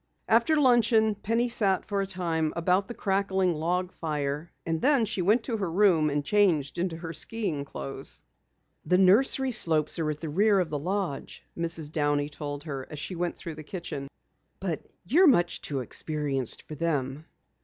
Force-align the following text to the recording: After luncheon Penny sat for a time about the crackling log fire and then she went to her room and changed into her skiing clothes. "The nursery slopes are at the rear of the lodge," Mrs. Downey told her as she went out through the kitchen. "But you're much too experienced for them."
After 0.27 0.55
luncheon 0.55 1.13
Penny 1.13 1.47
sat 1.47 1.85
for 1.85 2.01
a 2.01 2.07
time 2.07 2.53
about 2.55 2.87
the 2.87 2.95
crackling 2.95 3.53
log 3.53 3.91
fire 3.91 4.51
and 4.65 4.81
then 4.81 5.05
she 5.05 5.21
went 5.21 5.43
to 5.43 5.57
her 5.57 5.69
room 5.71 6.09
and 6.09 6.25
changed 6.25 6.79
into 6.79 6.97
her 6.97 7.13
skiing 7.13 7.63
clothes. 7.63 8.23
"The 8.83 8.97
nursery 8.97 9.51
slopes 9.51 9.99
are 9.99 10.09
at 10.09 10.19
the 10.19 10.27
rear 10.29 10.59
of 10.59 10.71
the 10.71 10.79
lodge," 10.79 11.43
Mrs. 11.55 11.91
Downey 11.91 12.29
told 12.29 12.63
her 12.63 12.87
as 12.89 12.97
she 12.97 13.15
went 13.15 13.35
out 13.35 13.37
through 13.37 13.53
the 13.55 13.61
kitchen. 13.63 14.07
"But 14.59 14.83
you're 15.05 15.27
much 15.27 15.61
too 15.61 15.81
experienced 15.81 16.63
for 16.67 16.73
them." 16.73 17.25